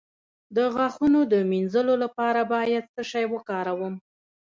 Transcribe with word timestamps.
د 0.55 0.57
غاښونو 0.75 1.19
د 1.31 1.33
مینځلو 1.51 1.93
لپاره 2.03 2.41
باید 2.53 2.83
څه 2.93 3.01
شی 3.11 3.25
وکاروم؟ 3.33 3.93